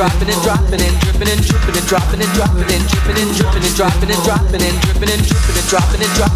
dropping 0.00 0.30
and 0.30 0.42
dropping 0.42 0.80
and 0.80 0.96
dripping 1.00 1.28
and 1.28 1.42
dripping 1.44 1.76
and 1.76 1.86
dropping 1.86 2.22
and 2.22 2.32
dropping 2.32 2.72
and 2.72 2.88
dripping 2.88 3.20
and 3.20 3.36
dripping 3.36 3.64
and 3.68 3.76
dropping 3.76 4.10
and 4.10 4.22
dropping 4.24 4.62
and 4.64 4.80
dripping 4.80 5.10
and 5.12 5.22
dripping 5.28 5.56
and 5.60 5.68
dropping 5.68 6.00
and 6.00 6.14
dropping. 6.16 6.29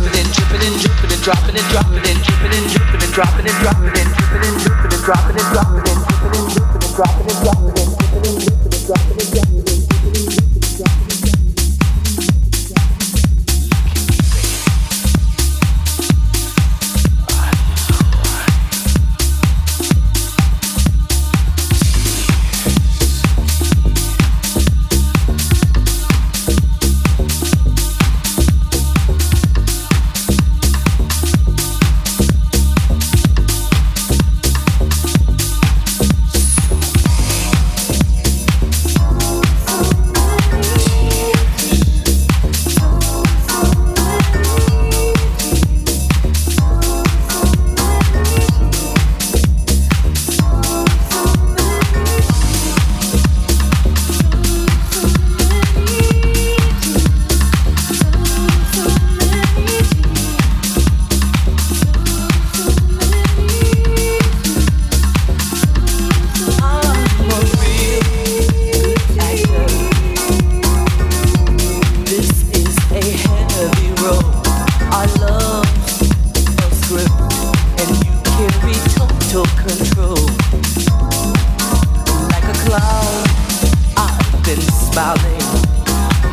smiling 84.94 85.42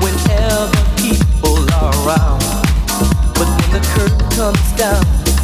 whenever 0.05 0.83
people 1.01 1.57
are 1.73 1.93
around. 2.05 2.41
But 3.33 3.49
when 3.57 3.71
the 3.73 3.81
curtain 3.95 4.29
comes 4.37 4.71
down 4.77 5.03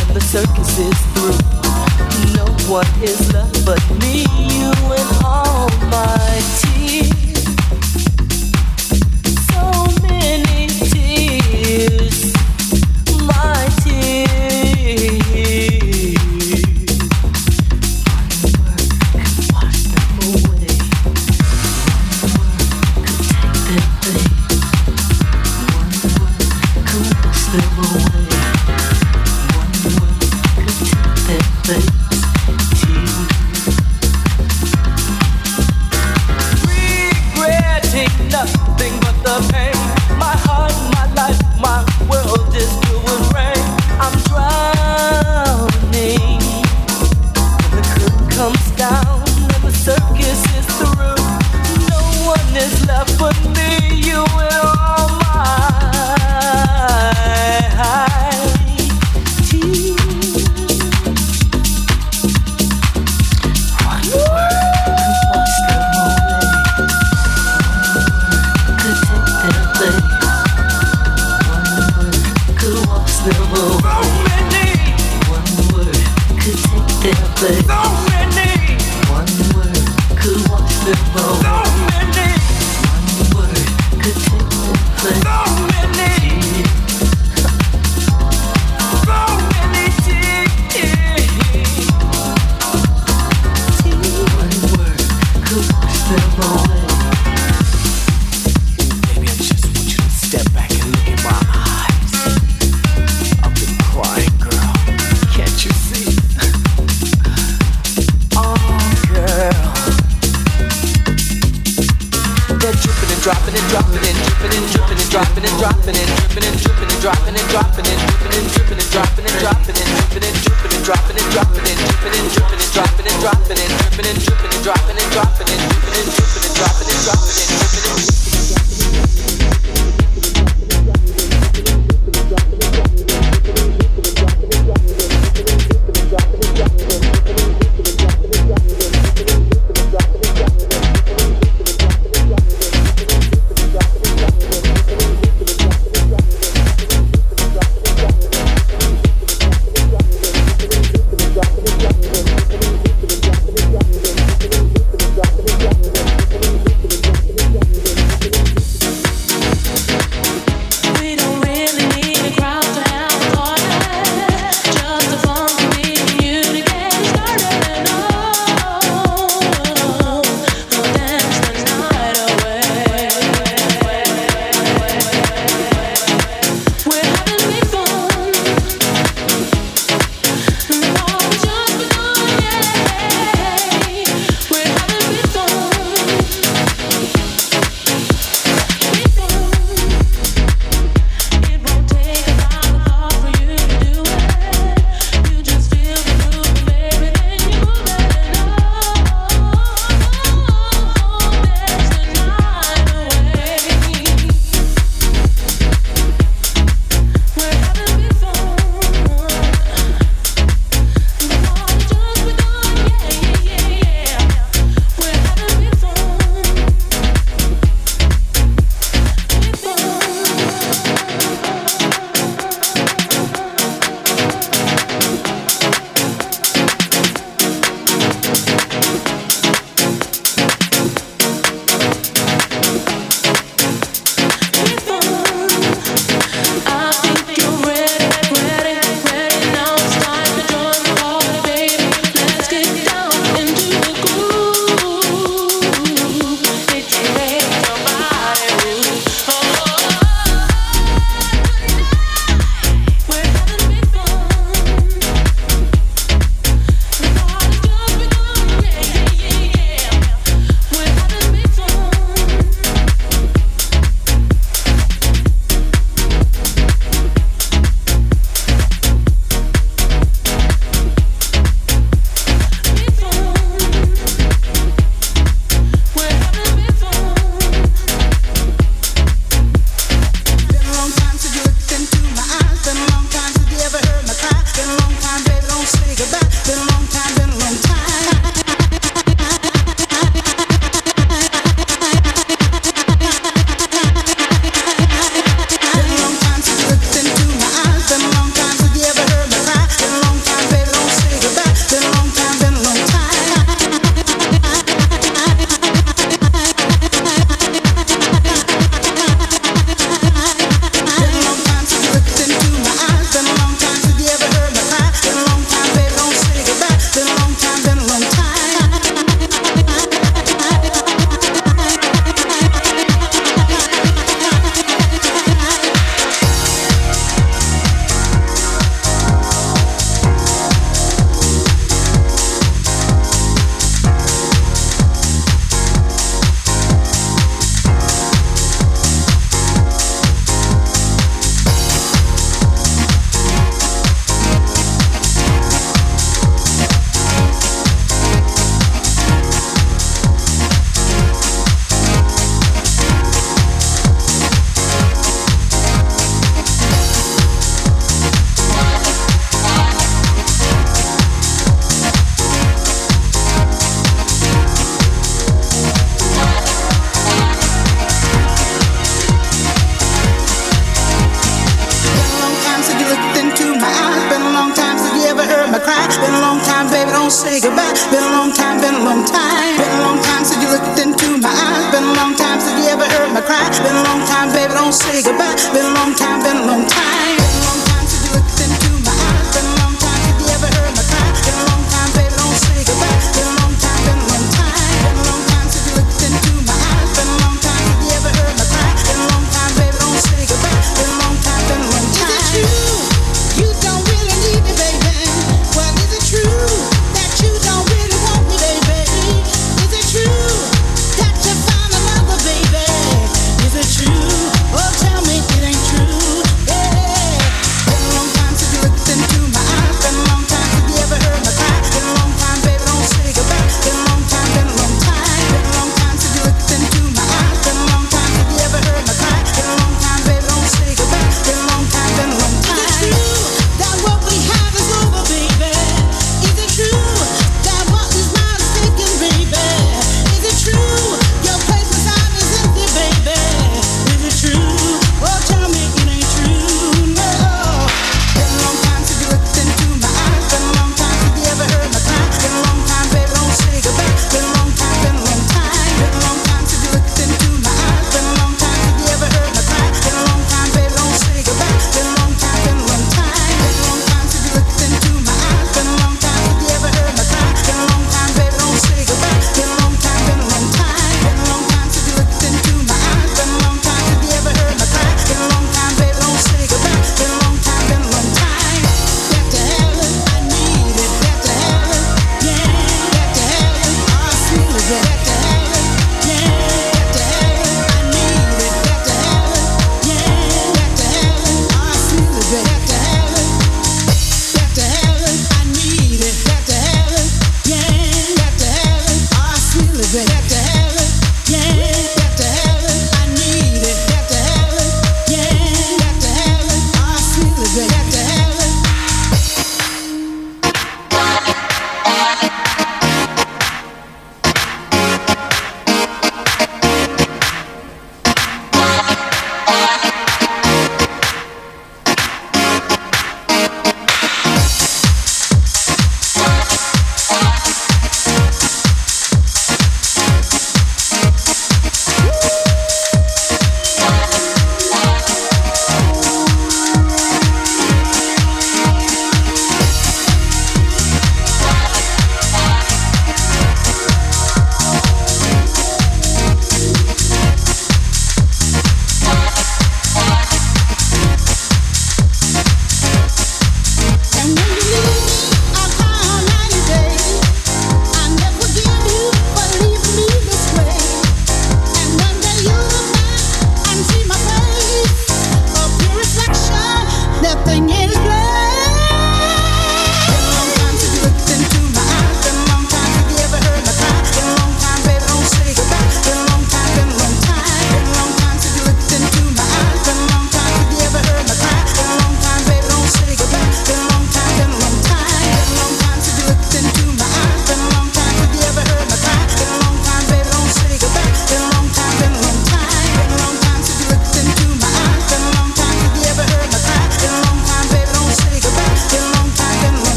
and 0.00 0.14
the 0.14 0.20
circus 0.20 0.78
is 0.78 0.98
through, 1.14 1.40
no 2.36 2.44
one 2.68 2.86
is 3.02 3.32
left 3.32 3.64
but 3.64 3.80
me, 4.00 4.26
you, 4.52 4.72
and 4.92 5.24
all 5.24 5.70
my 5.88 6.42
team. 6.60 6.67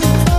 Thank 0.00 0.28
you. 0.28 0.33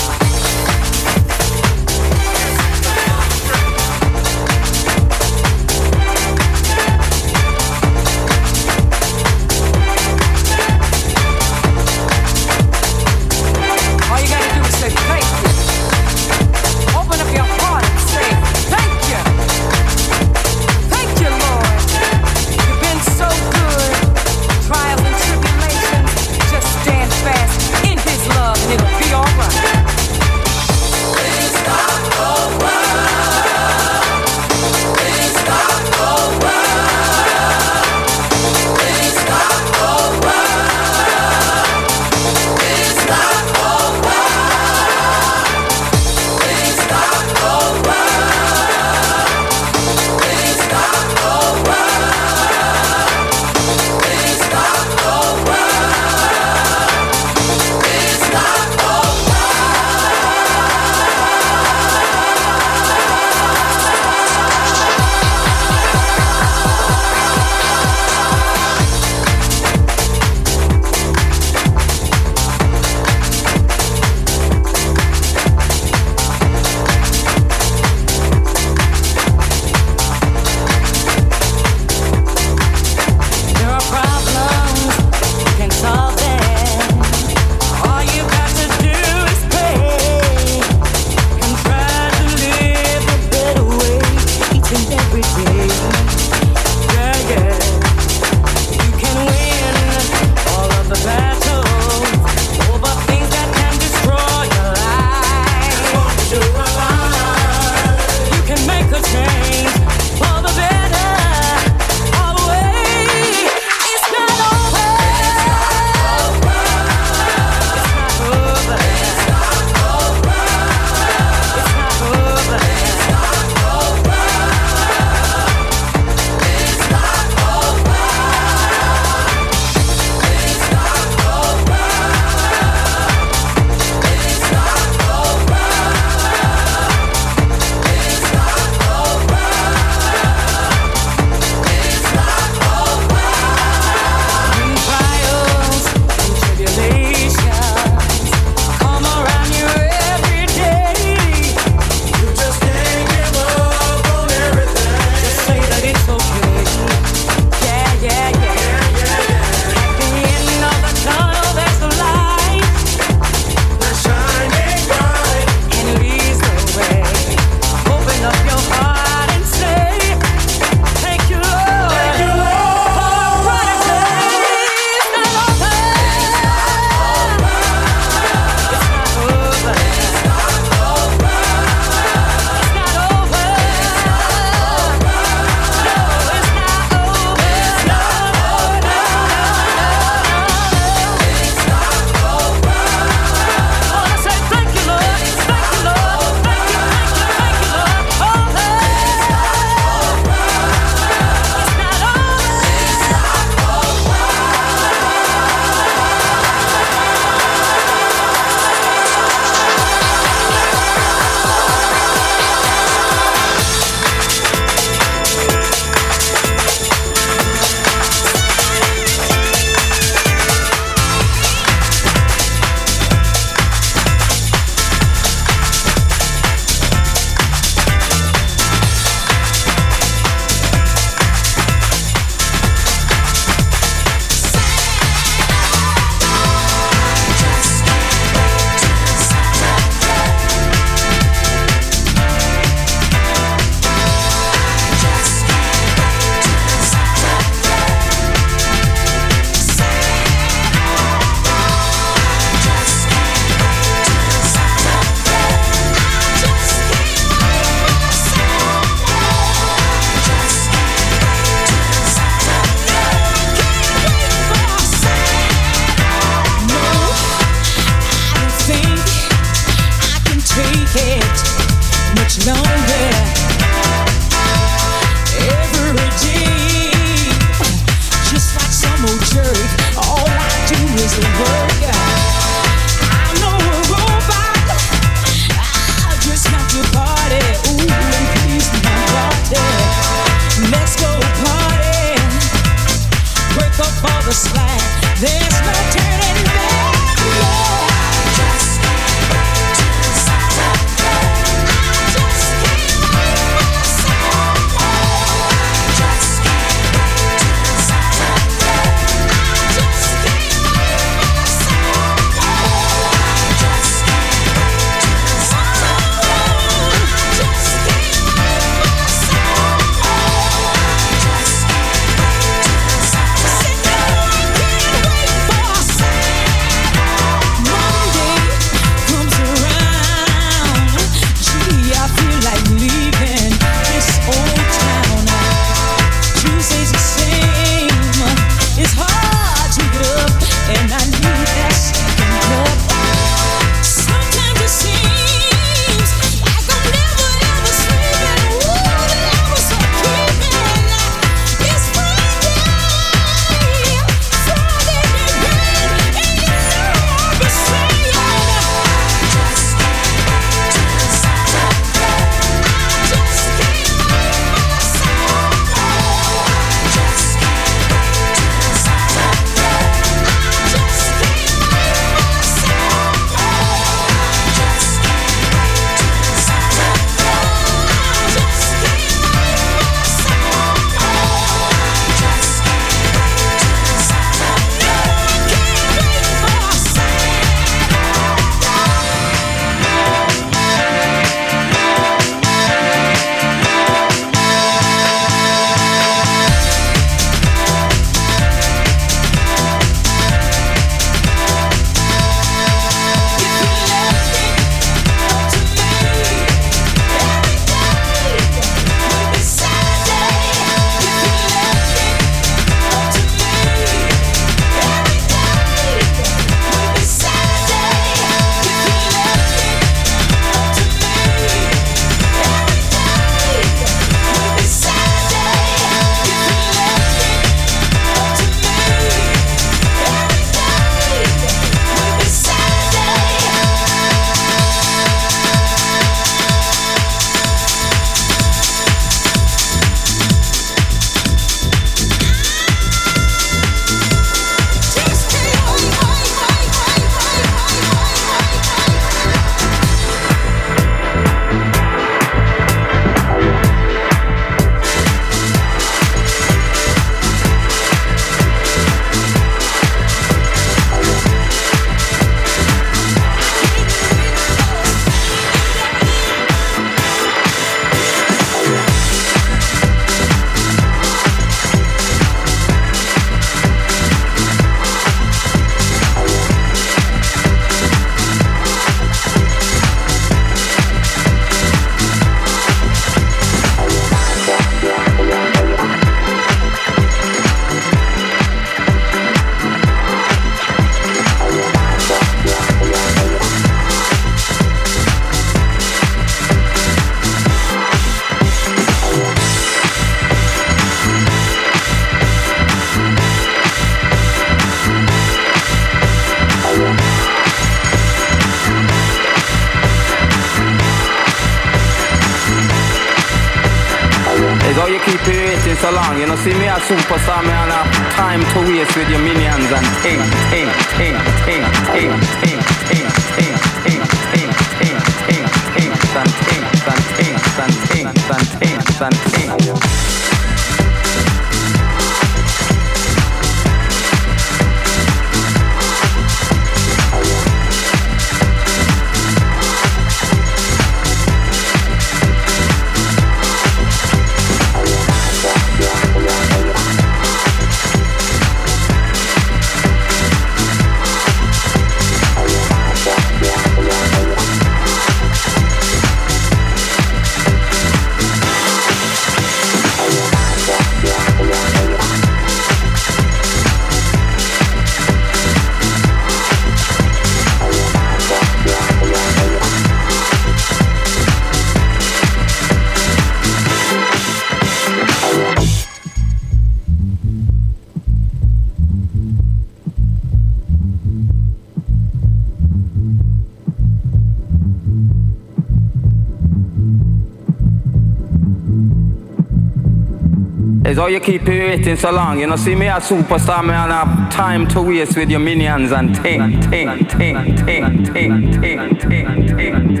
It's 590.90 590.98
how 590.98 591.06
you 591.06 591.20
keep 591.20 591.42
it 591.42 591.78
waiting 591.78 591.94
so 591.94 592.10
long. 592.10 592.40
You 592.40 592.48
know, 592.48 592.56
see 592.56 592.74
me 592.74 592.88
a 592.88 592.94
superstar, 592.94 593.62
me 593.62 593.70
and 593.70 593.92
have 593.92 594.28
time 594.28 594.66
to 594.70 594.82
waste 594.82 595.16
with 595.16 595.30
your 595.30 595.38
minions 595.38 595.92
and 595.92 596.12
ting, 596.16 596.60
ting, 596.62 597.06
ting, 597.06 597.54
ting, 597.54 598.04
ting, 598.04 598.50
ting, 598.50 598.98
ting, 598.98 598.98
ting, 599.06 600.00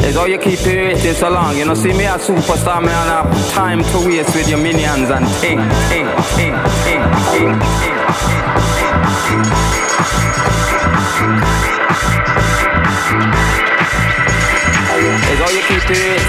It's 0.00 0.16
how 0.18 0.26
you 0.26 0.36
keep 0.36 0.60
it 0.60 0.94
waiting 0.94 1.14
so 1.14 1.30
long. 1.30 1.56
You 1.56 1.64
know, 1.64 1.72
see 1.72 1.94
me 1.94 2.04
a 2.04 2.18
superstar, 2.18 2.82
me 2.82 2.88
and 2.88 3.08
have 3.08 3.52
time 3.52 3.82
to 3.82 4.06
waste 4.06 4.34
with 4.34 4.50
your 4.50 4.58
minions 4.58 5.08
and 5.08 5.26
ting, 5.40 5.60
ting, 5.88 6.06
ting, 6.36 6.54
ting, 6.84 7.00
ting, 7.32 7.58
ting, 7.58 8.73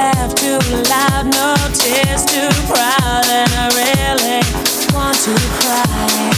laugh 0.00 0.34
too 0.34 0.58
loud, 0.88 1.26
no 1.26 1.54
tears 1.74 2.24
too 2.24 2.48
proud, 2.72 3.24
and 3.38 3.50
I 3.52 3.66
really 3.80 4.40
want 4.94 5.18
to 5.26 5.34
cry. 5.58 6.30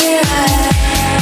Here 0.00 0.22
I 0.24 1.10
am. 1.10 1.15